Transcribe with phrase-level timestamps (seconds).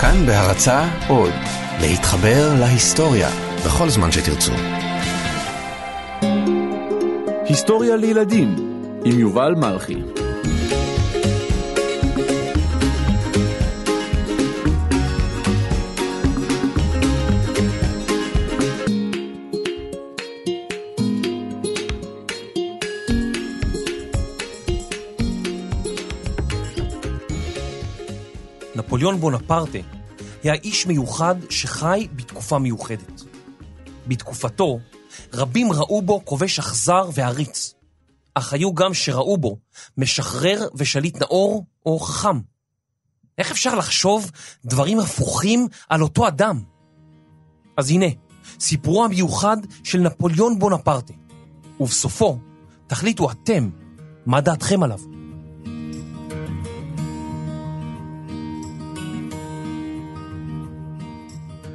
[0.00, 1.32] כאן בהרצה עוד,
[1.80, 3.28] להתחבר להיסטוריה
[3.66, 4.52] בכל זמן שתרצו.
[7.44, 8.54] היסטוריה לילדים
[9.04, 9.96] עם יובל מלכי
[29.06, 29.78] נפוליאון בונפרטה
[30.42, 33.22] היה איש מיוחד שחי בתקופה מיוחדת.
[34.06, 34.78] בתקופתו,
[35.32, 37.74] רבים ראו בו כובש אכזר ועריץ,
[38.34, 39.58] אך היו גם שראו בו
[39.96, 42.40] משחרר ושליט נאור או חכם.
[43.38, 44.30] איך אפשר לחשוב
[44.64, 46.62] דברים הפוכים על אותו אדם?
[47.76, 48.06] אז הנה,
[48.60, 51.14] סיפורו המיוחד של נפוליאון בונפרטה,
[51.80, 52.38] ובסופו
[52.86, 53.70] תחליטו אתם
[54.26, 55.15] מה דעתכם עליו.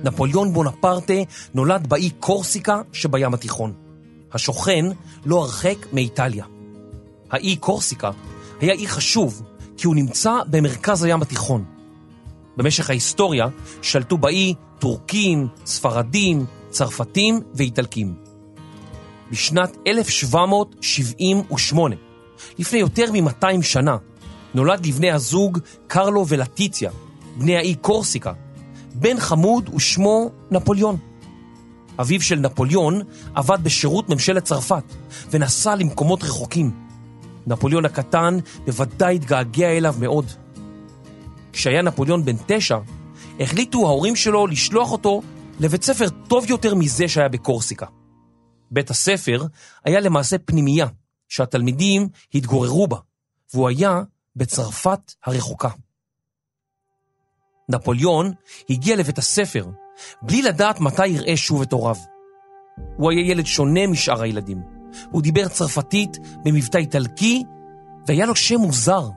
[0.03, 1.13] נפוליאון בונפרטה
[1.53, 3.73] נולד באי קורסיקה שבים התיכון,
[4.33, 4.85] השוכן
[5.25, 6.45] לא הרחק מאיטליה.
[7.31, 8.11] האי קורסיקה
[8.59, 9.41] היה אי חשוב
[9.77, 11.63] כי הוא נמצא במרכז הים התיכון.
[12.57, 13.47] במשך ההיסטוריה
[13.81, 18.15] שלטו באי טורקים, ספרדים, צרפתים ואיטלקים.
[19.31, 21.95] בשנת 1778,
[22.59, 23.97] לפני יותר מ-200 שנה,
[24.53, 26.91] נולד לבני הזוג קרלו ולטיציה,
[27.37, 28.33] בני האי קורסיקה,
[29.01, 30.97] בן חמוד ושמו נפוליאון.
[31.99, 33.01] אביו של נפוליאון
[33.35, 34.83] עבד בשירות ממשלת צרפת
[35.31, 36.71] ונסע למקומות רחוקים.
[37.47, 40.25] נפוליאון הקטן בוודאי התגעגע אליו מאוד.
[41.53, 42.77] כשהיה נפוליאון בן תשע,
[43.39, 45.21] החליטו ההורים שלו לשלוח אותו
[45.59, 47.85] לבית ספר טוב יותר מזה שהיה בקורסיקה.
[48.71, 49.45] בית הספר
[49.85, 50.87] היה למעשה פנימייה,
[51.29, 52.97] שהתלמידים התגוררו בה,
[53.53, 54.01] והוא היה
[54.35, 55.69] בצרפת הרחוקה.
[57.75, 58.31] נפוליאון
[58.69, 59.65] הגיע לבית הספר
[60.21, 61.95] בלי לדעת מתי יראה שוב את הוריו.
[62.97, 64.61] הוא היה ילד שונה משאר הילדים.
[65.11, 67.43] הוא דיבר צרפתית במבטא איטלקי
[68.07, 69.09] והיה לו שם מוזר.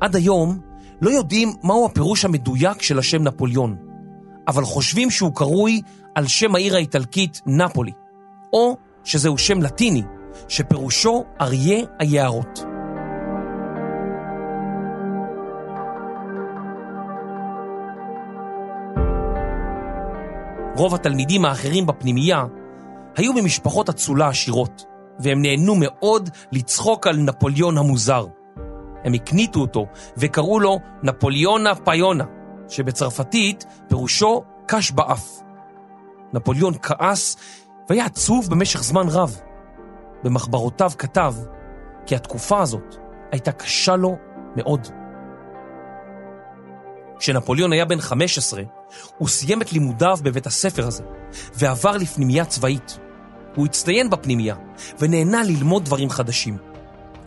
[0.00, 0.60] עד היום
[1.00, 3.76] לא יודעים מהו הפירוש המדויק של השם נפוליאון,
[4.48, 5.80] אבל חושבים שהוא קרוי
[6.14, 7.92] על שם העיר האיטלקית נפולי,
[8.52, 10.02] או שזהו שם לטיני,
[10.48, 12.67] שפירושו אריה היערות.
[20.78, 22.44] רוב התלמידים האחרים בפנימייה
[23.16, 24.84] היו ממשפחות אצולה עשירות,
[25.18, 28.26] והם נהנו מאוד לצחוק על נפוליאון המוזר.
[29.04, 32.24] הם הקניטו אותו וקראו לו נפוליאונה פיונה,
[32.68, 35.40] שבצרפתית פירושו קש באף.
[36.32, 37.36] נפוליאון כעס
[37.88, 39.40] והיה עצוב במשך זמן רב.
[40.24, 41.34] במחברותיו כתב
[42.06, 42.96] כי התקופה הזאת
[43.32, 44.16] הייתה קשה לו
[44.56, 44.88] מאוד.
[47.18, 48.62] כשנפוליאון היה בן 15,
[49.18, 51.02] הוא סיים את לימודיו בבית הספר הזה,
[51.54, 52.98] ועבר לפנימייה צבאית.
[53.54, 54.56] הוא הצטיין בפנימייה,
[54.98, 56.56] ונהנה ללמוד דברים חדשים.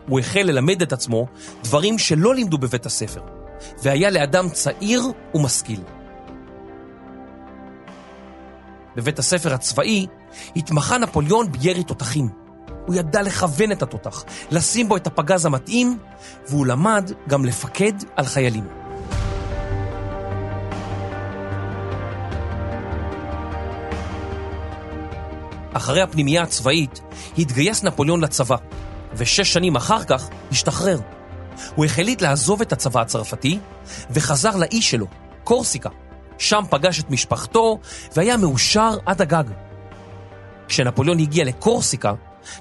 [0.08, 1.28] הוא החל ללמד את עצמו
[1.64, 3.22] דברים שלא לימדו בבית הספר,
[3.84, 5.02] והיה לאדם צעיר
[5.34, 5.82] ומשכיל.
[8.96, 10.08] בבית הספר הצבאי
[10.56, 12.30] התמחה נפוליאון בירי תותחים.
[12.88, 15.98] הוא ידע לכוון את התותח, לשים בו את הפגז המתאים,
[16.50, 18.81] והוא למד גם לפקד על חיילים.
[25.74, 27.02] אחרי הפנימייה הצבאית
[27.38, 28.56] התגייס נפוליאון לצבא,
[29.14, 31.00] ושש שנים אחר כך השתחרר.
[31.76, 33.60] הוא החליט לעזוב את הצבא הצרפתי,
[34.10, 35.08] וחזר לאי שלו,
[35.44, 35.90] קורסיקה.
[36.38, 37.80] שם פגש את משפחתו,
[38.16, 39.44] והיה מאושר עד הגג.
[40.68, 42.14] כשנפוליאון הגיע לקורסיקה,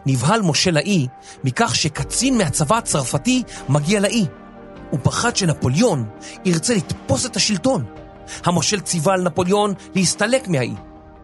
[0.06, 1.06] נבהל משה לאי
[1.44, 4.26] מכך שקצין מהצבא הצרפתי מגיע לאי.
[4.90, 6.08] הוא פחד שנפוליאון
[6.44, 7.84] ירצה לתפוס את השלטון.
[8.44, 10.74] המושל ציווה על נפוליאון להסתלק מהאי.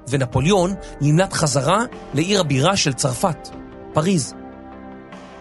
[0.08, 1.80] ונפוליאון נמלט חזרה
[2.14, 3.48] לעיר הבירה של צרפת,
[3.92, 4.34] פריז.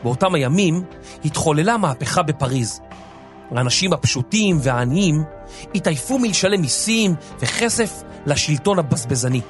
[0.04, 0.84] באותם הימים
[1.26, 2.82] התחוללה מהפכה בפריז.
[3.52, 5.24] האנשים הפשוטים והעניים
[5.76, 9.42] התעייפו מלשלם מיסים וכסף לשלטון הבזבזני.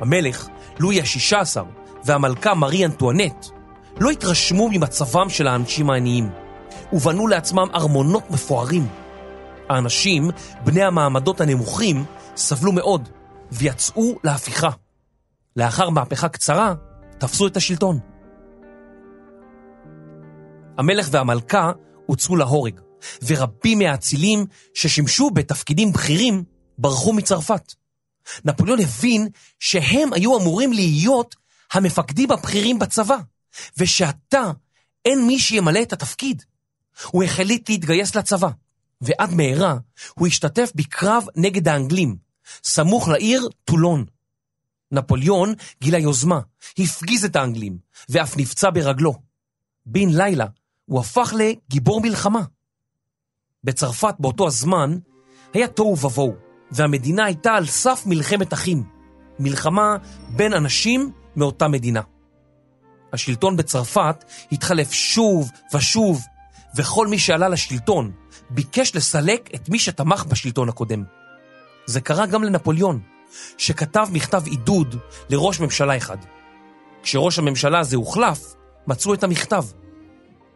[0.00, 0.48] המלך,
[0.78, 1.60] לואי ה-16,
[2.04, 3.46] והמלכה מארי אנטואנט
[4.00, 6.30] לא התרשמו ממצבם של האנשים העניים,
[6.92, 8.86] ובנו לעצמם ארמונות מפוארים.
[9.68, 10.30] האנשים,
[10.64, 12.04] בני המעמדות הנמוכים,
[12.36, 13.08] סבלו מאוד,
[13.52, 14.70] ויצאו להפיכה.
[15.56, 16.74] לאחר מהפכה קצרה,
[17.18, 17.98] תפסו את השלטון.
[20.78, 21.72] המלך והמלכה
[22.06, 22.80] הוצאו להורג,
[23.26, 26.44] ורבים מהאצילים ששימשו בתפקידים בכירים
[26.78, 27.74] ברחו מצרפת.
[28.44, 31.36] נפוליאון הבין שהם היו אמורים להיות
[31.72, 33.16] המפקדים הבכירים בצבא,
[33.78, 34.50] ושעתה
[35.04, 36.42] אין מי שימלא את התפקיד.
[37.06, 38.48] הוא החליט להתגייס לצבא,
[39.00, 39.76] ועד מהרה
[40.14, 42.16] הוא השתתף בקרב נגד האנגלים,
[42.64, 44.04] סמוך לעיר טולון.
[44.92, 46.40] נפוליאון גילה יוזמה,
[46.78, 49.14] הפגיז את האנגלים, ואף נפצע ברגלו.
[49.86, 50.46] בן לילה
[50.84, 52.42] הוא הפך לגיבור מלחמה.
[53.64, 54.98] בצרפת באותו הזמן
[55.54, 56.34] היה תוהו ובוהו,
[56.70, 58.84] והמדינה הייתה על סף מלחמת אחים,
[59.38, 59.96] מלחמה
[60.28, 62.00] בין אנשים מאותה מדינה.
[63.12, 66.24] השלטון בצרפת התחלף שוב ושוב,
[66.76, 68.12] וכל מי שעלה לשלטון
[68.50, 71.04] ביקש לסלק את מי שתמך בשלטון הקודם.
[71.90, 73.00] זה קרה גם לנפוליאון,
[73.58, 74.96] שכתב מכתב עידוד
[75.28, 76.16] לראש ממשלה אחד.
[77.02, 78.54] כשראש הממשלה הזה הוחלף,
[78.86, 79.64] מצאו את המכתב.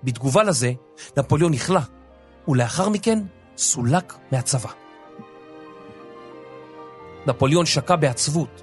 [0.04, 0.72] בתגובה לזה,
[1.16, 1.80] נפוליאון נכלא,
[2.48, 3.18] ולאחר מכן
[3.56, 4.70] סולק מהצבא.
[7.26, 8.62] נפוליאון שקע בעצבות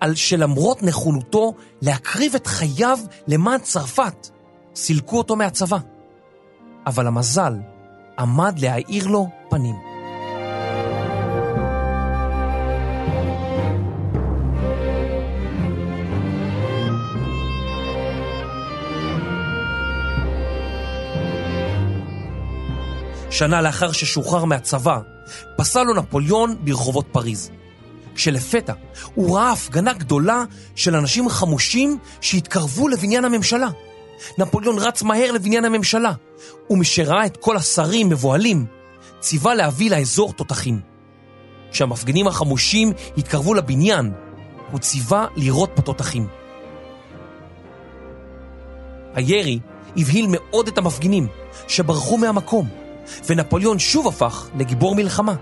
[0.00, 4.28] על שלמרות נכונותו להקריב את חייו למען צרפת,
[4.74, 5.78] סילקו אותו מהצבא.
[6.86, 7.54] אבל המזל
[8.18, 9.85] עמד להאיר לו פנים.
[23.36, 24.98] שנה לאחר ששוחרר מהצבא,
[25.56, 27.50] פסל לו נפוליאון ברחובות פריז.
[28.14, 28.72] כשלפתע
[29.14, 30.44] הוא ראה הפגנה גדולה
[30.74, 33.68] של אנשים חמושים שהתקרבו לבניין הממשלה.
[34.38, 36.12] נפוליאון רץ מהר לבניין הממשלה,
[36.70, 38.66] ומשראה את כל השרים מבוהלים,
[39.20, 40.80] ציווה להביא לאזור תותחים.
[41.72, 44.12] כשהמפגינים החמושים התקרבו לבניין,
[44.70, 46.26] הוא ציווה לירות בתותחים.
[49.14, 49.58] הירי
[49.96, 51.26] הבהיל מאוד את המפגינים,
[51.68, 52.85] שברחו מהמקום,
[53.28, 55.34] ונפוליאון שוב הפך לגיבור מלחמה.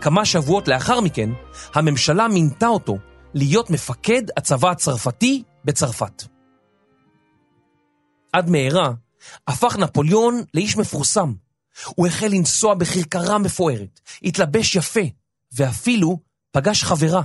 [0.00, 1.30] כמה שבועות לאחר מכן,
[1.74, 2.98] הממשלה מינתה אותו
[3.34, 6.22] להיות מפקד הצבא הצרפתי בצרפת.
[8.32, 8.92] עד מהרה
[9.46, 11.32] הפך נפוליאון לאיש מפורסם.
[11.88, 15.00] הוא החל לנסוע בכרכרה מפוארת, התלבש יפה,
[15.52, 16.18] ואפילו
[16.50, 17.22] פגש חברה,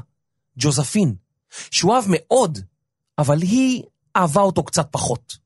[0.58, 1.16] ג'וזפין,
[1.72, 2.60] שהוא אהב מאוד,
[3.18, 3.84] אבל היא
[4.16, 5.38] אהבה אותו קצת פחות.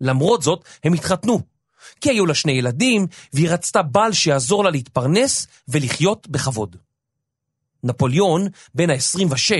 [0.00, 1.40] למרות זאת, הם התחתנו,
[2.00, 6.76] כי היו לה שני ילדים, והיא רצתה בעל שיעזור לה להתפרנס ולחיות בכבוד.
[7.84, 9.52] נפוליאון, בן ה-26,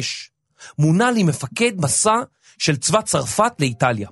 [0.78, 2.16] מונה למפקד מסע
[2.58, 4.08] של צבא צרפת לאיטליה.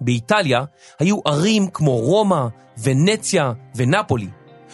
[0.00, 0.64] באיטליה
[0.98, 2.46] היו ערים כמו רומא,
[2.78, 4.28] ונציה ונפולי,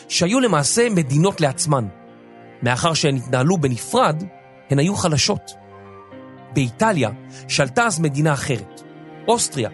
[0.08, 1.88] שהיו למעשה מדינות לעצמן.
[2.62, 4.22] מאחר שהן התנהלו בנפרד,
[4.70, 5.50] הן היו חלשות.
[6.54, 7.10] באיטליה
[7.48, 8.82] שלטה אז מדינה אחרת,
[9.28, 9.70] אוסטריה,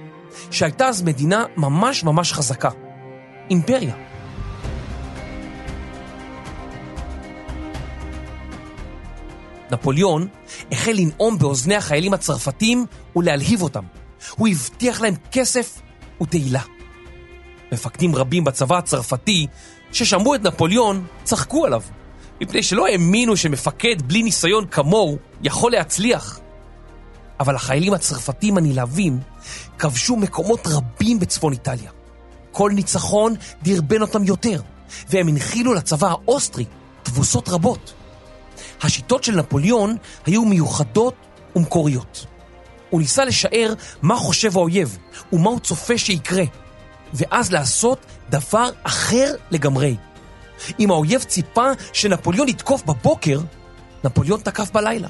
[0.50, 2.70] שהייתה אז מדינה ממש ממש חזקה.
[3.50, 3.94] אימפריה.
[9.70, 10.28] נפוליאון
[10.72, 12.86] החל לנאום באוזני החיילים הצרפתים
[13.16, 13.84] ולהלהיב אותם.
[14.36, 15.80] הוא הבטיח להם כסף
[16.22, 16.60] ותהילה.
[17.72, 19.46] מפקדים רבים בצבא הצרפתי
[19.92, 21.82] ששמעו את נפוליאון צחקו עליו,
[22.40, 26.40] מפני שלא האמינו שמפקד בלי ניסיון כמוהו יכול להצליח.
[27.40, 29.20] אבל החיילים הצרפתים הנלהבים
[29.78, 31.90] כבשו מקומות רבים בצפון איטליה.
[32.52, 34.62] כל ניצחון דרבן אותם יותר,
[35.08, 36.64] והם הנחילו לצבא האוסטרי
[37.02, 37.94] תבוסות רבות.
[38.82, 39.96] השיטות של נפוליאון
[40.26, 41.14] היו מיוחדות
[41.56, 42.26] ומקוריות.
[42.90, 44.98] הוא ניסה לשער מה חושב האויב
[45.32, 46.44] ומה הוא צופה שיקרה,
[47.14, 47.98] ואז לעשות
[48.30, 49.96] דבר אחר לגמרי.
[50.80, 53.40] אם האויב ציפה שנפוליאון יתקוף בבוקר,
[54.04, 55.08] נפוליאון תקף בלילה.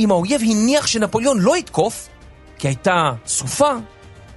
[0.00, 2.08] אם האויב הניח שנפוליאון לא יתקוף,
[2.58, 3.72] כי הייתה סופה,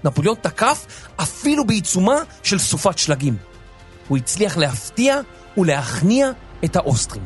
[0.03, 3.37] נפוליאון תקף אפילו בעיצומה של סופת שלגים.
[4.07, 5.19] הוא הצליח להפתיע
[5.57, 6.31] ולהכניע
[6.65, 7.23] את האוסטרים.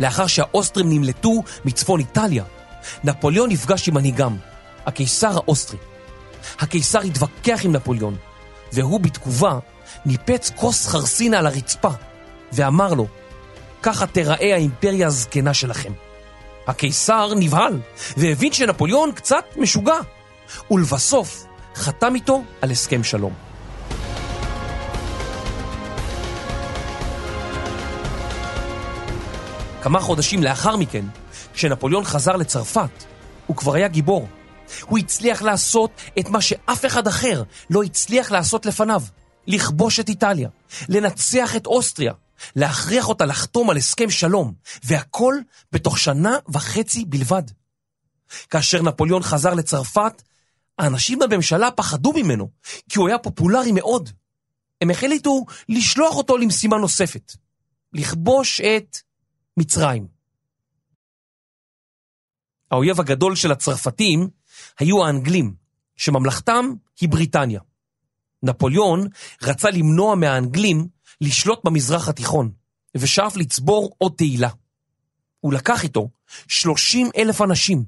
[0.00, 2.44] לאחר שהאוסטרים נמלטו מצפון איטליה,
[3.04, 4.36] נפוליאון נפגש עם מנהיגם,
[4.86, 5.91] הקיסר האוסטרי.
[6.60, 8.16] הקיסר התווכח עם נפוליאון,
[8.72, 9.58] והוא בתגובה
[10.06, 11.90] ניפץ כוס חרסינה על הרצפה,
[12.52, 13.06] ואמר לו,
[13.82, 15.92] ככה תיראה האימפריה הזקנה שלכם.
[16.66, 17.80] הקיסר נבהל,
[18.16, 19.98] והבין שנפוליאון קצת משוגע,
[20.70, 23.32] ולבסוף חתם איתו על הסכם שלום.
[29.82, 31.04] כמה חודשים לאחר מכן,
[31.54, 33.04] כשנפוליאון חזר לצרפת,
[33.46, 34.28] הוא כבר היה גיבור.
[34.80, 39.02] הוא הצליח לעשות את מה שאף אחד אחר לא הצליח לעשות לפניו,
[39.46, 40.48] לכבוש את איטליה,
[40.88, 42.12] לנצח את אוסטריה,
[42.56, 45.34] להכריח אותה לחתום על הסכם שלום, והכל
[45.72, 47.42] בתוך שנה וחצי בלבד.
[48.50, 50.22] כאשר נפוליאון חזר לצרפת,
[50.78, 52.50] האנשים בממשלה פחדו ממנו,
[52.88, 54.10] כי הוא היה פופולרי מאוד.
[54.80, 57.32] הם החליטו לשלוח אותו למשימה נוספת,
[57.92, 58.98] לכבוש את
[59.56, 60.06] מצרים.
[62.70, 64.28] האויב הגדול של הצרפתים
[64.78, 65.54] היו האנגלים,
[65.96, 67.60] שממלכתם היא בריטניה.
[68.42, 69.06] נפוליאון
[69.42, 70.88] רצה למנוע מהאנגלים
[71.20, 72.50] לשלוט במזרח התיכון,
[72.96, 74.48] ושאף לצבור עוד תהילה.
[75.40, 76.08] הוא לקח איתו
[76.48, 77.84] 30 אלף אנשים,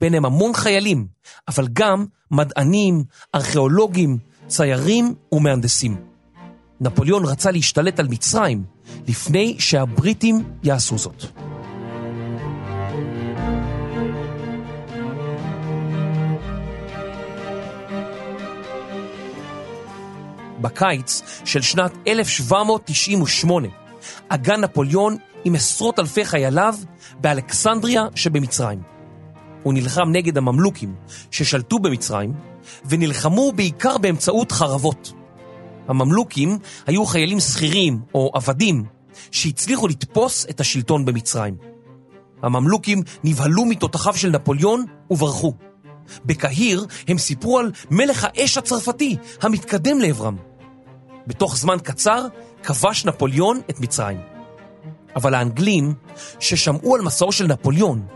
[0.00, 1.06] ביניהם המון חיילים,
[1.48, 3.04] אבל גם מדענים,
[3.34, 5.96] ארכיאולוגים, ציירים ומהנדסים.
[6.80, 8.64] נפוליאון רצה להשתלט על מצרים
[9.08, 11.24] לפני שהבריטים יעשו זאת.
[20.60, 23.68] בקיץ של שנת 1798
[24.30, 26.74] הגן נפוליאון עם עשרות אלפי חייליו
[27.20, 28.82] באלכסנדריה שבמצרים.
[29.62, 30.94] הוא נלחם נגד הממלוכים
[31.30, 32.32] ששלטו במצרים
[32.88, 35.12] ונלחמו בעיקר באמצעות חרבות.
[35.88, 38.84] הממלוכים היו חיילים שכירים או עבדים
[39.30, 41.56] שהצליחו לתפוס את השלטון במצרים.
[42.42, 45.52] הממלוכים נבהלו מתותחיו של נפוליאון וברחו.
[46.24, 50.36] בקהיר הם סיפרו על מלך האש הצרפתי המתקדם לעברם.
[51.26, 52.26] בתוך זמן קצר
[52.62, 54.20] כבש נפוליאון את מצרים.
[55.16, 55.94] אבל האנגלים,
[56.40, 58.06] ששמעו על מסעו של נפוליאון,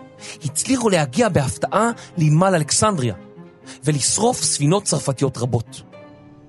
[0.44, 3.14] הצליחו להגיע בהפתעה לנמל אלכסנדריה
[3.85, 5.82] ולשרוף ספינות צרפתיות רבות.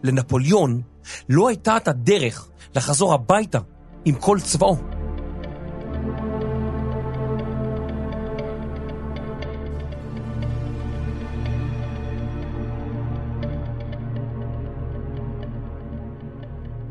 [0.03, 0.81] לנפוליאון
[1.29, 3.59] לא הייתה את הדרך לחזור הביתה
[4.05, 4.90] עם כל צבאו.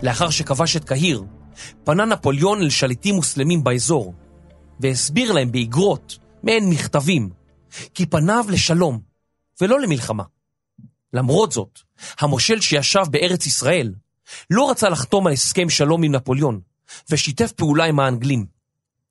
[0.02, 1.24] לאחר שכבש את קהיר,
[1.84, 4.14] פנה נפוליאון אל שליטים מוסלמים באזור,
[4.80, 7.30] והסביר להם באגרות, מעין מכתבים,
[7.94, 9.00] כי פניו לשלום,
[9.60, 10.24] ולא למלחמה.
[11.12, 11.78] למרות זאת,
[12.20, 13.94] המושל שישב בארץ ישראל
[14.50, 16.60] לא רצה לחתום על הסכם שלום עם נפוליאון,
[17.10, 18.46] ושיתף פעולה עם האנגלים.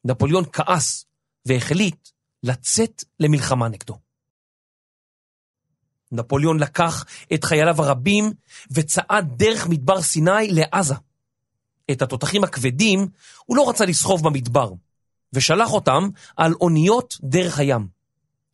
[0.05, 1.05] נפוליאון כעס
[1.45, 2.09] והחליט
[2.43, 4.08] לצאת למלחמה נגדו.
[6.11, 8.33] נפוליאון לקח את חייליו הרבים
[8.71, 10.95] וצעד דרך מדבר סיני לעזה.
[11.91, 13.07] את התותחים הכבדים
[13.45, 14.71] הוא לא רצה לסחוב במדבר,
[15.33, 17.87] ושלח אותם על אוניות דרך הים.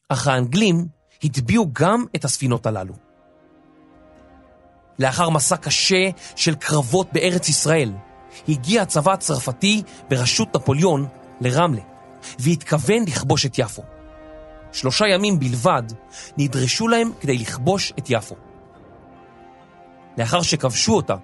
[0.10, 0.88] אך האנגלים
[1.24, 2.94] הטביעו גם את הספינות הללו.
[5.00, 7.92] לאחר מסע קשה של קרבות בארץ ישראל,
[8.48, 11.08] הגיע הצבא הצרפתי בראשות נפוליאון
[11.42, 11.82] לרמלה,
[12.40, 13.95] והתכוון לכבוש את יפו.
[14.75, 15.84] שלושה ימים בלבד
[16.38, 18.36] נדרשו להם כדי לכבוש את יפו.
[20.17, 21.15] לאחר שכבשו אותה,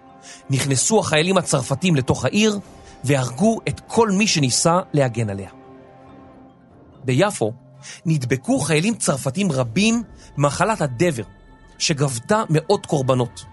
[0.49, 2.59] נכנסו החיילים הצרפתים לתוך העיר
[3.03, 5.49] והרגו את כל מי שניסה להגן עליה.
[7.03, 7.53] ביפו
[8.05, 10.03] נדבקו חיילים צרפתים רבים
[10.37, 11.23] מחלת הדבר,
[11.77, 13.45] שגבתה מאות קורבנות.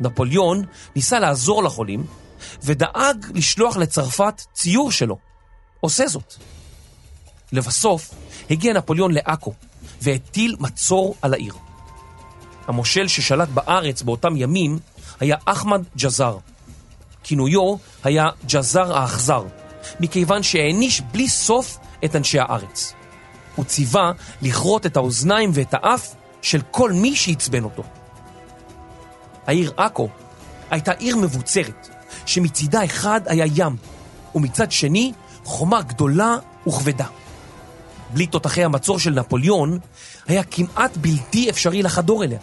[0.00, 0.64] נפוליאון
[0.96, 2.06] ניסה לעזור לחולים
[2.62, 5.16] ודאג לשלוח לצרפת ציור שלו.
[5.80, 6.34] עושה זאת.
[7.52, 8.10] לבסוף
[8.50, 9.52] הגיע נפוליאון לעכו
[10.02, 11.54] והטיל מצור על העיר.
[12.66, 14.78] המושל ששלט בארץ באותם ימים
[15.20, 16.36] היה אחמד ג'זר.
[17.22, 17.74] כינויו
[18.04, 19.44] היה ג'זר האכזר,
[20.00, 22.92] מכיוון שהעניש בלי סוף את אנשי הארץ.
[23.56, 27.82] הוא ציווה לכרות את האוזניים ואת האף של כל מי שעצבן אותו.
[29.46, 30.08] העיר עכו
[30.70, 31.88] הייתה עיר מבוצרת,
[32.26, 33.76] שמצידה אחד היה ים,
[34.34, 35.12] ומצד שני
[35.44, 36.36] חומה גדולה
[36.66, 37.06] וכבדה.
[38.10, 39.78] בלי תותחי המצור של נפוליאון,
[40.26, 42.38] היה כמעט בלתי אפשרי לחדור אליה.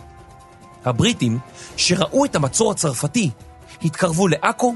[0.85, 1.39] הבריטים,
[1.77, 3.29] שראו את המצור הצרפתי,
[3.81, 4.75] התקרבו לעכו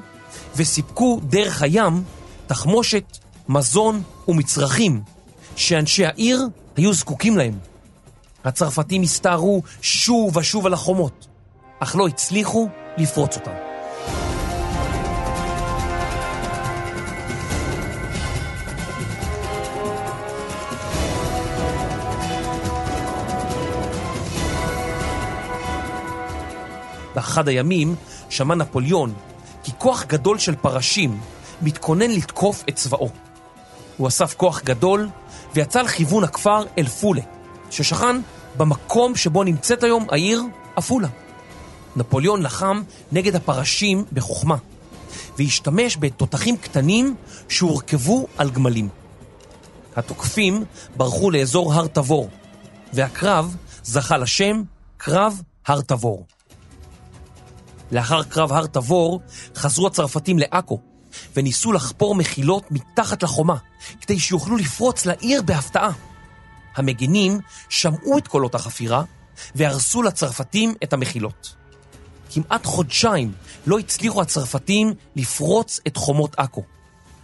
[0.56, 2.04] וסיפקו דרך הים
[2.48, 3.18] תחמושת,
[3.50, 5.01] מזון ומצרכים
[5.56, 7.58] שאנשי העיר היו זקוקים להם.
[8.44, 11.27] הצרפתים הסתערו שוב ושוב על החומות,
[11.80, 13.75] אך לא הצליחו לפרוץ אותם.
[27.15, 27.95] באחד הימים
[28.29, 29.13] שמע נפוליאון
[29.63, 31.19] כי כוח גדול של פרשים
[31.62, 33.10] מתכונן לתקוף את צבאו.
[33.98, 35.10] הוא אסף כוח גדול
[35.53, 37.22] ויצא לכיוון הכפר אל-פולה,
[37.72, 38.22] ששכן
[38.57, 40.43] במקום שבו נמצאת היום העיר
[40.75, 41.07] עפולה.
[41.95, 42.81] נפוליאון לחם
[43.12, 44.55] נגד הפרשים בחוכמה,
[45.38, 47.15] והשתמש בתותחים קטנים
[47.50, 48.89] שהורכבו על גמלים.
[49.95, 50.63] התוקפים
[50.98, 52.29] ברחו לאזור הר תבור,
[52.93, 54.63] והקרב זכה לשם
[54.98, 56.25] קרב הר תבור.
[57.92, 59.22] לאחר קרב הר תבור
[59.56, 60.80] חזרו הצרפתים לעכו
[61.36, 63.56] וניסו לחפור מחילות מתחת לחומה
[64.01, 65.92] כדי שיוכלו לפרוץ לעיר בהפתעה.
[66.75, 67.39] המגינים
[67.70, 69.04] שמעו את קולות החפירה
[69.56, 71.56] והרסו לצרפתים את המחילות.
[72.32, 73.32] כמעט חודשיים
[73.68, 76.63] לא הצליחו הצרפתים לפרוץ את חומות עכו,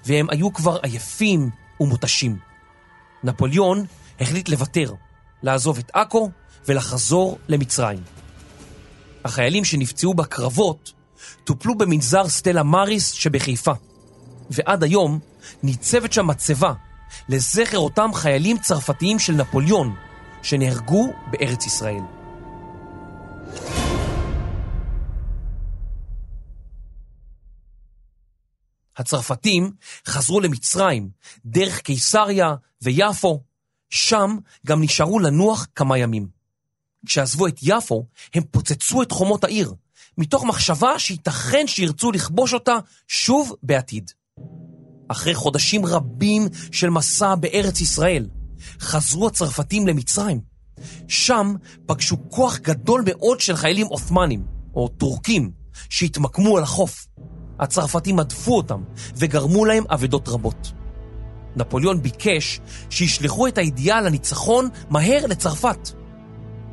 [0.06, 1.50] והם היו כבר עייפים
[1.80, 2.38] ומותשים.
[3.24, 3.86] נפוליאון
[4.22, 4.94] החליט לוותר
[5.44, 6.30] לעזוב את עכו
[6.68, 8.03] ולחזור למצרים.
[9.25, 10.93] החיילים שנפצעו בקרבות
[11.43, 13.73] טופלו במנזר סטלה מאריס שבחיפה,
[14.49, 15.19] ועד היום
[15.63, 16.73] ניצבת שם מצבה
[17.29, 19.95] לזכר אותם חיילים צרפתיים של נפוליאון
[20.43, 22.01] שנהרגו בארץ ישראל.
[28.97, 29.71] הצרפתים
[30.07, 31.09] חזרו למצרים
[31.45, 33.43] דרך קיסריה ויפו,
[33.89, 34.37] שם
[34.67, 36.40] גם נשארו לנוח כמה ימים.
[37.05, 39.74] כשעזבו את יפו, הם פוצצו את חומות העיר,
[40.17, 42.77] מתוך מחשבה שייתכן שירצו לכבוש אותה
[43.08, 44.12] שוב בעתיד.
[45.08, 48.27] אחרי חודשים רבים של מסע בארץ ישראל,
[48.79, 50.41] חזרו הצרפתים למצרים.
[51.08, 51.55] שם
[51.86, 54.43] פגשו כוח גדול מאוד של חיילים עות'מאנים,
[54.75, 55.51] או טורקים,
[55.89, 57.08] שהתמקמו על החוף.
[57.60, 58.84] הצרפתים הדפו אותם
[59.15, 60.72] וגרמו להם אבדות רבות.
[61.55, 66.00] נפוליאון ביקש שישלחו את הידיעה על הניצחון מהר לצרפת.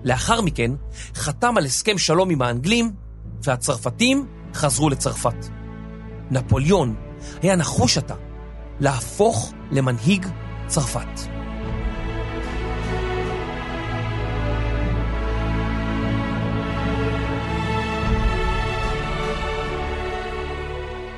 [0.05, 0.71] לאחר מכן
[1.15, 2.93] חתם על הסכם שלום עם האנגלים,
[3.43, 5.49] והצרפתים חזרו לצרפת.
[6.31, 6.95] נפוליאון
[7.43, 8.15] היה נחוש עתה
[8.81, 10.27] להפוך למנהיג
[10.67, 11.21] צרפת.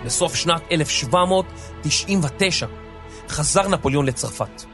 [0.04, 2.66] בסוף שנת 1799
[3.28, 4.69] חזר נפוליאון לצרפת.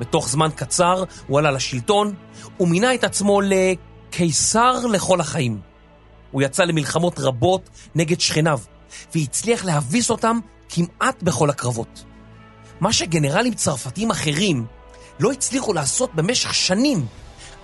[0.00, 2.14] בתוך זמן קצר הוא עלה לשלטון
[2.60, 5.60] ומינה את עצמו לקיסר לכל החיים.
[6.30, 8.60] הוא יצא למלחמות רבות נגד שכניו
[9.14, 10.38] והצליח להביס אותם
[10.68, 12.04] כמעט בכל הקרבות.
[12.80, 14.66] מה שגנרלים צרפתיים אחרים
[15.20, 17.06] לא הצליחו לעשות במשך שנים,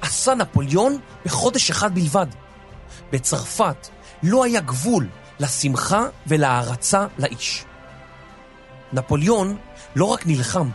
[0.00, 2.26] עשה נפוליאון בחודש אחד בלבד.
[3.12, 3.88] בצרפת
[4.22, 5.08] לא היה גבול
[5.40, 7.64] לשמחה ולהערצה לאיש.
[8.92, 9.56] נפוליאון
[9.96, 10.68] לא רק נלחם,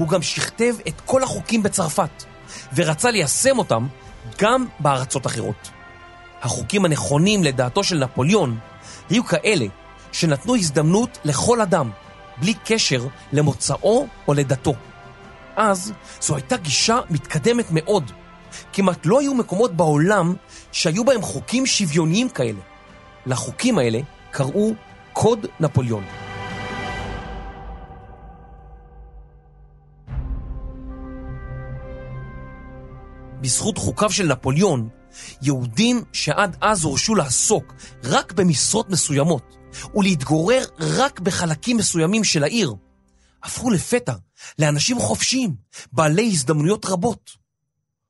[0.00, 2.24] הוא גם שכתב את כל החוקים בצרפת,
[2.74, 3.86] ורצה ליישם אותם
[4.38, 5.70] גם בארצות אחרות.
[6.42, 8.58] החוקים הנכונים לדעתו של נפוליאון
[9.10, 9.66] היו כאלה
[10.12, 11.90] שנתנו הזדמנות לכל אדם,
[12.36, 14.74] בלי קשר למוצאו או לדתו.
[15.56, 18.12] אז זו הייתה גישה מתקדמת מאוד.
[18.72, 20.34] כמעט לא היו מקומות בעולם
[20.72, 22.60] שהיו בהם חוקים שוויוניים כאלה.
[23.26, 24.74] לחוקים האלה קראו
[25.12, 26.29] קוד נפוליאון.
[33.40, 34.88] בזכות חוקיו של נפוליאון,
[35.42, 37.74] יהודים שעד אז הורשו לעסוק
[38.04, 39.56] רק במשרות מסוימות
[39.94, 42.74] ולהתגורר רק בחלקים מסוימים של העיר,
[43.42, 44.14] הפכו לפתע
[44.58, 45.54] לאנשים חופשיים,
[45.92, 47.30] בעלי הזדמנויות רבות.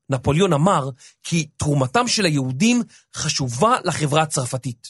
[0.09, 0.89] נפוליאון אמר
[1.23, 2.83] כי תרומתם של היהודים
[3.15, 4.87] חשובה לחברה הצרפתית,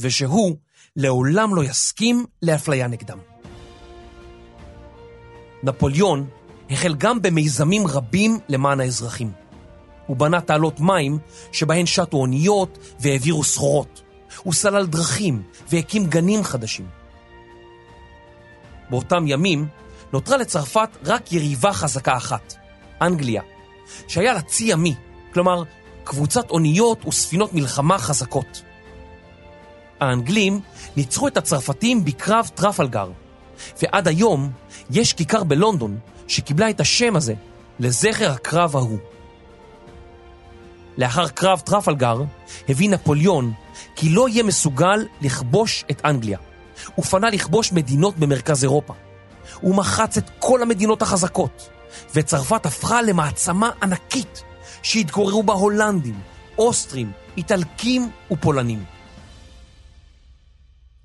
[0.00, 0.56] ושהוא
[0.96, 3.18] לעולם לא יסכים לאפליה נגדם.
[5.62, 6.28] נפוליאון
[6.70, 9.32] החל גם במיזמים רבים למען האזרחים.
[10.10, 11.18] הוא בנה תעלות מים
[11.52, 14.02] שבהן שטו אוניות והעבירו סחורות.
[14.42, 16.86] הוא סלל דרכים והקים גנים חדשים.
[18.90, 19.66] באותם ימים
[20.12, 22.54] נותרה לצרפת רק יריבה חזקה אחת,
[23.02, 23.42] אנגליה,
[24.08, 24.94] שהיה לה צי ימי,
[25.32, 25.62] כלומר
[26.04, 28.62] קבוצת אוניות וספינות מלחמה חזקות.
[30.00, 30.60] האנגלים
[30.96, 33.10] ניצחו את הצרפתים בקרב טרפלגר,
[33.82, 34.50] ועד היום
[34.90, 37.34] יש כיכר בלונדון שקיבלה את השם הזה
[37.80, 38.98] לזכר הקרב ההוא.
[40.98, 42.22] לאחר קרב טרפלגר,
[42.68, 43.52] הבין נפוליאון
[43.96, 46.38] כי לא יהיה מסוגל לכבוש את אנגליה.
[46.94, 48.94] הוא פנה לכבוש מדינות במרכז אירופה.
[49.60, 51.70] הוא מחץ את כל המדינות החזקות,
[52.14, 54.42] וצרפת הפכה למעצמה ענקית
[54.82, 56.20] שהתגוררו בה הולנדים,
[56.58, 58.84] אוסטרים, איטלקים ופולנים.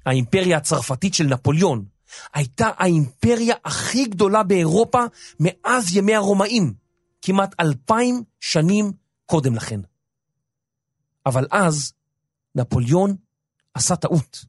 [0.06, 1.86] האימפריה הצרפתית של נפוליאון
[2.34, 5.04] הייתה האימפריה הכי גדולה באירופה
[5.39, 6.74] מאז ימי הרומאים,
[7.21, 8.91] כמעט אלפיים שנים
[9.25, 9.79] קודם לכן.
[11.25, 11.93] אבל אז
[12.55, 13.15] נפוליאון
[13.73, 14.45] עשה טעות.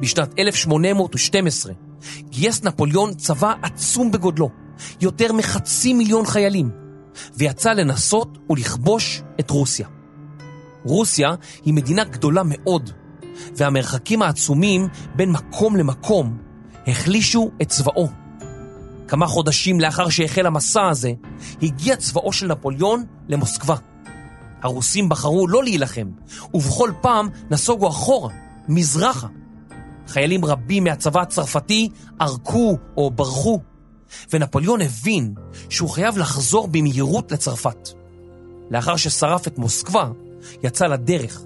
[0.00, 1.72] בשנת 1812
[2.28, 4.50] גייס נפוליאון צבא עצום בגודלו,
[5.00, 6.70] יותר מחצי מיליון חיילים,
[7.34, 9.88] ויצא לנסות ולכבוש את רוסיה.
[10.84, 11.28] רוסיה
[11.64, 12.90] היא מדינה גדולה מאוד,
[13.56, 16.38] והמרחקים העצומים בין מקום למקום
[16.86, 18.08] החלישו את צבאו.
[19.08, 21.12] כמה חודשים לאחר שהחל המסע הזה,
[21.62, 23.76] הגיע צבאו של נפוליאון למוסקבה.
[24.62, 26.10] הרוסים בחרו לא להילחם,
[26.54, 28.32] ובכל פעם נסוגו אחורה,
[28.68, 29.26] מזרחה.
[30.08, 31.88] חיילים רבים מהצבא הצרפתי
[32.20, 33.60] ערקו או ברחו,
[34.32, 35.34] ונפוליאון הבין
[35.68, 37.88] שהוא חייב לחזור במהירות לצרפת.
[38.70, 40.08] לאחר ששרף את מוסקבה,
[40.62, 41.42] יצא לדרך,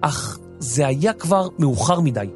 [0.00, 2.26] אך זה היה כבר מאוחר מדי.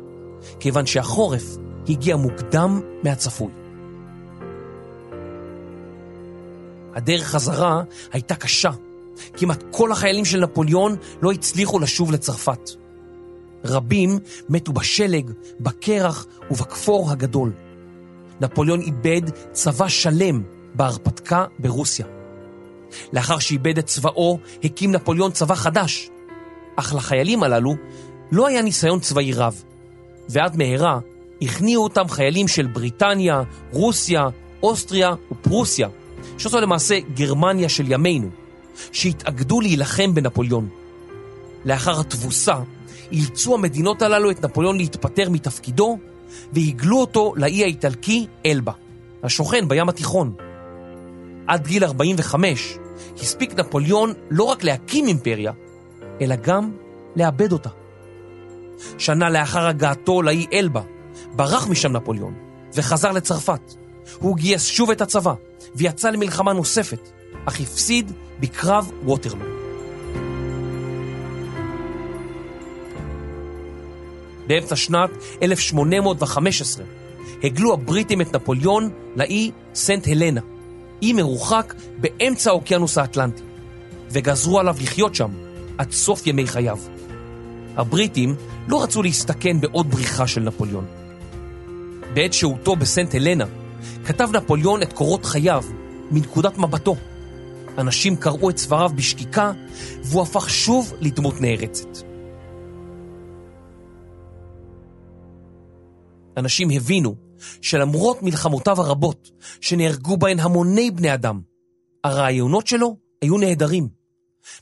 [0.60, 1.56] כיוון שהחורף
[1.88, 3.52] הגיע מוקדם מהצפוי.
[6.94, 8.70] הדרך חזרה הייתה קשה.
[9.36, 12.70] כמעט כל החיילים של נפוליאון לא הצליחו לשוב לצרפת.
[13.64, 17.52] רבים מתו בשלג, בקרח ובכפור הגדול.
[18.40, 20.42] נפוליאון איבד צבא שלם
[20.74, 22.06] בהרפתקה ברוסיה.
[23.12, 26.10] לאחר שאיבד את צבאו, הקים נפוליאון צבא חדש.
[26.76, 27.74] אך לחיילים הללו
[28.32, 29.62] לא היה ניסיון צבאי רב,
[30.28, 30.98] ועד מהרה
[31.42, 34.28] הכניעו אותם חיילים של בריטניה, רוסיה,
[34.62, 35.88] אוסטריה ופרוסיה,
[36.38, 38.28] שזו למעשה גרמניה של ימינו,
[38.92, 40.68] שהתאגדו להילחם בנפוליאון.
[41.64, 42.54] לאחר התבוסה,
[43.12, 45.98] אילצו המדינות הללו את נפוליאון להתפטר מתפקידו,
[46.52, 48.72] והגלו אותו לאי האיטלקי אלבה,
[49.22, 50.32] השוכן בים התיכון.
[51.46, 52.78] עד גיל 45
[53.20, 55.52] הספיק נפוליאון לא רק להקים אימפריה,
[56.20, 56.72] אלא גם
[57.16, 57.70] לאבד אותה.
[58.98, 60.82] שנה לאחר הגעתו לאי אלבה,
[61.32, 62.34] ברח משם נפוליאון
[62.74, 63.74] וחזר לצרפת.
[64.18, 65.34] הוא גייס שוב את הצבא
[65.74, 67.08] ויצא למלחמה נוספת,
[67.44, 69.44] אך הפסיד בקרב ווטרלו.
[74.46, 75.10] באמצע שנת
[75.42, 76.84] 1815
[77.42, 80.40] הגלו הבריטים את נפוליאון לאי סנט הלנה,
[81.02, 83.42] אי מרוחק באמצע האוקיינוס האטלנטי,
[84.10, 85.30] וגזרו עליו לחיות שם
[85.78, 86.78] עד סוף ימי חייו.
[87.76, 88.34] הבריטים
[88.68, 90.86] לא רצו להסתכן בעוד בריחה של נפוליאון.
[92.14, 93.44] בעת שהותו בסנט הלנה,
[94.04, 95.64] כתב נפוליאון את קורות חייו
[96.10, 96.96] מנקודת מבטו.
[97.78, 99.52] אנשים קראו את סבריו בשקיקה,
[100.02, 101.88] והוא הפך שוב לדמות נערצת.
[106.36, 107.14] אנשים הבינו
[107.62, 111.40] שלמרות מלחמותיו הרבות, שנהרגו בהן המוני בני אדם,
[112.04, 113.88] הרעיונות שלו היו נהדרים.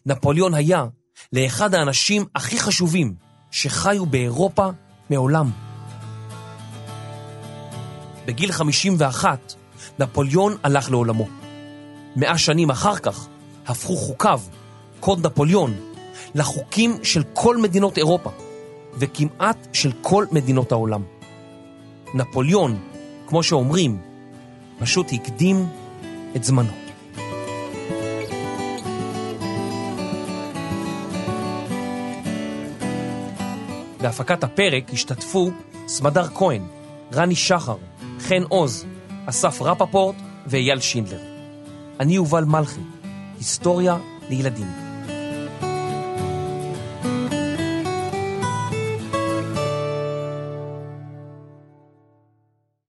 [0.06, 0.86] נפוליאון היה
[1.32, 3.14] לאחד האנשים הכי חשובים
[3.50, 4.68] שחיו באירופה
[5.10, 5.50] מעולם.
[8.26, 9.54] בגיל 51
[9.98, 11.26] נפוליאון הלך לעולמו.
[12.16, 13.28] מאה שנים אחר כך
[13.66, 14.40] הפכו חוקיו,
[15.00, 15.74] קוד נפוליאון,
[16.34, 18.30] לחוקים של כל מדינות אירופה,
[18.94, 21.02] וכמעט של כל מדינות העולם.
[22.14, 22.78] נפוליאון,
[23.26, 23.98] כמו שאומרים,
[24.78, 25.66] פשוט הקדים
[26.36, 26.83] את זמנו.
[34.04, 35.50] בהפקת הפרק השתתפו
[35.86, 36.62] סמדר כהן,
[37.12, 37.76] רני שחר,
[38.20, 38.86] חן עוז,
[39.26, 41.20] אסף רפפורט ואייל שינדלר.
[42.00, 42.80] אני יובל מלכי,
[43.38, 43.96] היסטוריה
[44.28, 44.93] לילדים.